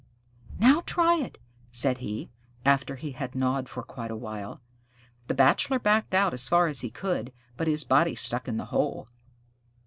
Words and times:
"Now 0.57 0.81
try 0.87 1.17
it," 1.17 1.37
said 1.71 1.99
he, 1.99 2.31
after 2.65 2.95
he 2.95 3.11
had 3.11 3.35
gnawed 3.35 3.69
for 3.69 3.83
quite 3.83 4.09
a 4.09 4.15
while. 4.15 4.59
The 5.27 5.35
Bachelor 5.35 5.77
backed 5.77 6.15
out 6.15 6.33
as 6.33 6.49
far 6.49 6.65
as 6.65 6.81
he 6.81 6.89
could, 6.89 7.31
but 7.55 7.67
his 7.67 7.83
body 7.83 8.15
stuck 8.15 8.47
in 8.47 8.57
the 8.57 8.65
hole. 8.73 9.09